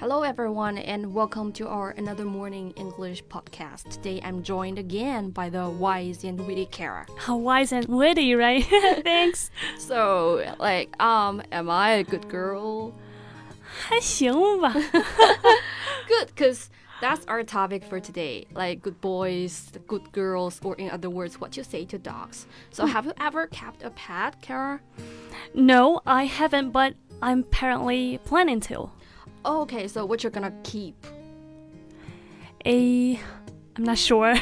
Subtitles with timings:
[0.00, 3.88] Hello, everyone, and welcome to our another morning English podcast.
[3.90, 7.06] Today, I'm joined again by the wise and witty Kara.
[7.16, 8.64] How wise and witty, right?
[9.02, 9.50] Thanks.
[9.78, 12.92] So, like, um, am I a good girl?
[13.88, 14.72] 还行吧。
[14.72, 16.70] Good, because
[17.00, 18.46] that's our topic for today.
[18.54, 22.46] Like, good boys, good girls, or in other words, what you say to dogs.
[22.70, 24.80] So, have you ever kept a pet, Kara?
[25.54, 28.90] No, I haven't, but I'm apparently planning to.
[29.44, 30.94] Oh, okay, so what you're gonna keep?
[32.64, 33.18] A,
[33.76, 34.34] I'm not sure，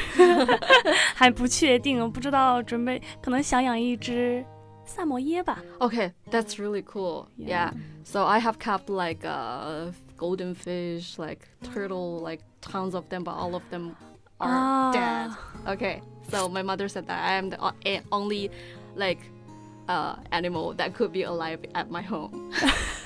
[1.15, 4.43] 还不确定，不知道准备，可能想养一只
[4.85, 5.59] 萨摩耶吧。
[5.79, 7.27] Okay, that's really cool.
[7.37, 7.71] Yeah.
[7.71, 7.73] Yeah.
[8.03, 13.33] So I have kept like uh, golden fish, like turtle, like tons of them, but
[13.33, 13.95] all of them
[14.39, 14.91] are Ah.
[14.91, 15.75] dead.
[15.75, 16.01] Okay.
[16.31, 18.49] So my mother said that I am the o- a- only
[18.95, 19.19] like
[19.87, 22.51] uh, animal that could be alive at my home.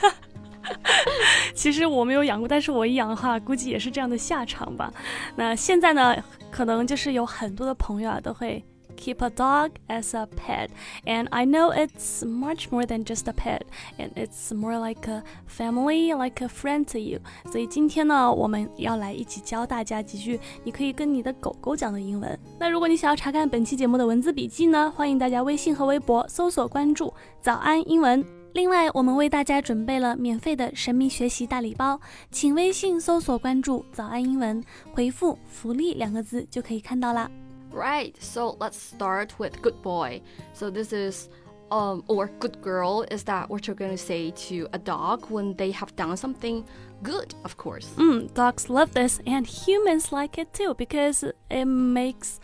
[1.65, 4.93] 其实我没有养过，但是我一养的话，估计也是这样的下场吧。
[5.35, 6.15] 那现在呢，
[6.51, 8.63] 可能就是有很多的朋友啊，都会
[8.99, 10.69] keep a dog as a pet,
[11.07, 13.63] and I know it's much more than just a pet,
[13.97, 17.21] and it's more like a family, like a friend to you.
[17.51, 22.39] 所以今天呢，我们要来一起教大家几句你可以跟你的狗狗讲的英文。
[22.61, 28.23] 那如果你想要查看本期节目的文字笔记呢，欢迎大家微信和微博搜索关注“早安英文”。
[28.54, 37.30] 另外，我们为大家准备了免费的神秘学习大礼包，请微信搜索关注“早安英文”，回复“福利”两个字就可以看到啦。
[37.72, 38.14] Right.
[38.20, 40.22] So let's start with good boy.
[40.54, 41.28] So this is
[41.70, 45.56] um or good girl is that what you're going to say to a dog when
[45.56, 46.64] they have done something
[47.04, 47.86] good, of course.
[47.98, 52.40] 嗯，dogs love this and humans like it too because it makes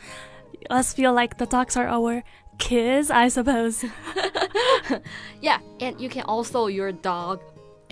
[0.70, 2.22] us feel like the dogs are our
[2.60, 3.84] kids, I suppose.
[5.42, 7.40] Yeah, and you can also your dog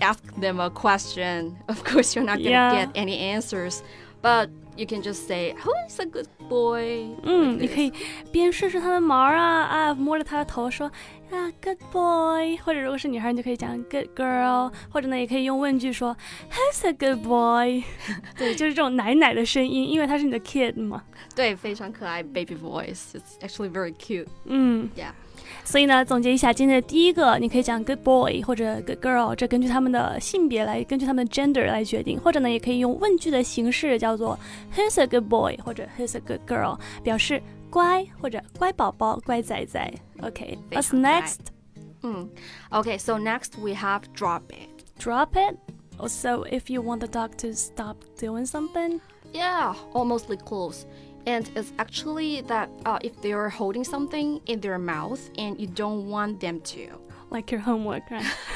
[0.00, 1.56] ask them a question.
[1.68, 2.86] Of course, you're not gonna Yeah.
[2.86, 3.82] get any answers,
[4.22, 7.74] but you can just say, "Who is a good boy?" 嗯， like 你 this.
[7.74, 7.92] 可以
[8.32, 10.90] 边顺顺它的毛啊啊，摸着它的头说
[11.31, 16.15] 啊 good boy，或者如果是女孩，你就可以讲 good girl，或者呢也可以用问句说
[16.51, 17.83] who's a good boy，
[18.37, 21.03] 对，就是这种奶奶的声音，因为他是你的 kid 嘛。
[21.35, 23.13] 对，非常可爱 baby voice.
[23.13, 24.27] It's actually very cute.
[24.45, 25.11] 嗯，Yeah.
[25.63, 34.37] 所以呢，总结一下今天的第一个，你可以讲 good boy 或者 good girl，这根据他们的性别来，根据他们的 gender 来决定，或者呢，也可以用问句的形式，叫做
[34.75, 39.92] who's a good boy 或者 who's a good girl，表示乖或者乖宝宝、乖仔仔。
[40.22, 41.38] OK，what's、非常可爱 next？
[42.02, 42.28] Mm.
[42.70, 44.68] Okay, so next we have drop it.
[44.98, 45.56] Drop it.
[45.98, 49.00] Also, if you want the dog to stop doing something,
[49.32, 50.84] Yeah, almostly close.
[51.26, 55.66] And it's actually that uh, if they are holding something in their mouth and you
[55.66, 56.88] don't want them to.
[57.30, 58.24] like your homework, right?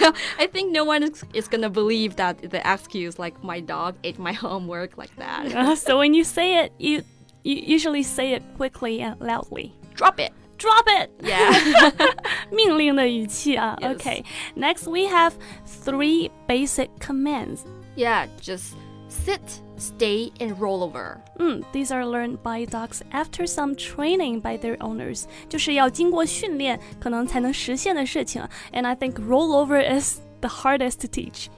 [0.00, 3.94] Well, I think no one is, is gonna believe that the excuse like my dog
[4.04, 5.54] ate my homework like that.
[5.54, 7.02] Uh, so when you say it, you
[7.42, 9.72] you usually say it quickly and loudly.
[9.94, 10.32] Drop it.
[10.58, 11.10] Drop it.
[11.20, 11.52] Yeah.
[12.50, 13.76] 命令的语气啊。
[13.80, 13.96] Yes.
[13.96, 14.24] Okay.
[14.56, 15.32] Next, we have
[15.84, 17.60] three basic commands.
[17.94, 18.74] yeah, just
[19.08, 19.40] sit,
[19.76, 21.18] stay, and roll over.
[21.38, 28.42] 嗯，These are learned by dogs after some training by their owners，就是要经过训练，可能才能实现的事情。
[28.72, 31.48] And I think rollover is the hardest to teach.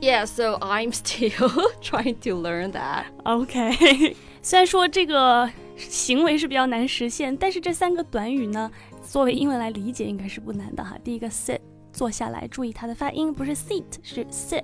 [0.00, 1.50] Yeah, so I'm still
[1.80, 3.06] trying to learn that.
[3.24, 8.70] OK， 虽然说这个行为是比较难实现，但是这三个短语呢，
[9.04, 10.96] 作为英文来理解应该是不难的哈。
[11.02, 11.58] 第一个 sit。
[11.97, 14.63] 坐下来，注意它的发音，不是 seat，是 sit。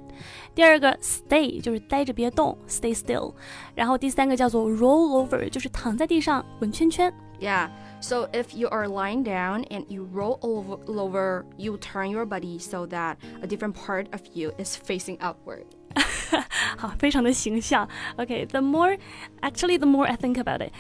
[0.56, 3.34] 第二个 stay 就是待着别动，stay still。
[3.76, 7.14] 然后第三个叫做 roll over，就是躺在地上滚圈圈。
[7.40, 7.70] Yeah.
[8.02, 12.58] So if you are lying down and you roll over, over, you turn your body
[12.60, 15.66] so that a different part of you is facing upward.
[16.78, 17.88] 好，非常的形象。
[18.18, 18.98] OK，the、more
[19.42, 20.72] actually the more I think about it,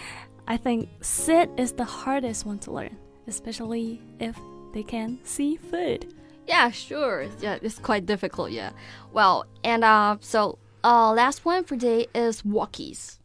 [0.45, 2.91] I think sit is the hardest one to learn,
[3.27, 4.35] especially if
[4.73, 6.07] they can see food.
[6.46, 7.26] Yeah, sure.
[7.40, 8.50] Yeah, it's quite difficult.
[8.50, 8.70] Yeah.
[9.12, 13.18] Well, and uh, so uh, last one for today is walkies.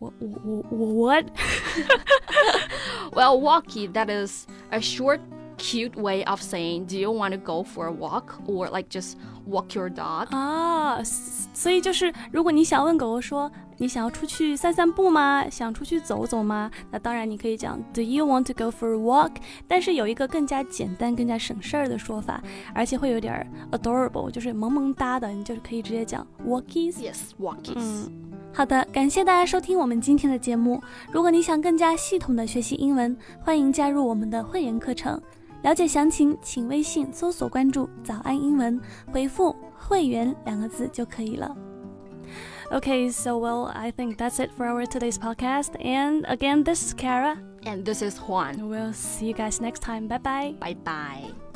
[0.00, 1.30] Wh- wh- What?
[3.12, 5.20] Well, walkie that is a short,
[5.57, 9.13] cute way of saying, "Do you want to go for a walk?" or like just
[9.47, 10.27] walk your dog.
[10.35, 15.47] 啊，所以就是，如果你想问狗狗说你想要出去散散步吗？
[15.49, 16.69] 想出去走走吗？
[16.91, 19.31] 那当然你可以讲 Do you want to go for a walk？
[19.67, 22.41] 但是有一个更加简单、更加省事儿的说法，
[22.73, 26.93] 而且会有点儿 adorable，就是萌萌哒的，你就是可以直接讲 walkies。
[26.93, 27.73] Yes, walkies.
[27.75, 28.11] 嗯，
[28.53, 30.81] 好的，感谢大家收听我们今天的节目。
[31.11, 35.19] 如果你想更加系统的学习英文，欢迎加入我们的会员课程。
[35.65, 38.81] 了解详情，请微信搜索关注“早安英文”，
[39.11, 41.55] 回复“会员”两个字就可以了。
[42.71, 45.73] Okay, so well, I think that's it for our today's podcast.
[45.83, 47.37] And again, this is Kara.
[47.63, 48.69] And this is Juan.
[48.69, 50.07] We'll see you guys next time.
[50.07, 50.55] Bye bye.
[50.59, 51.54] Bye bye.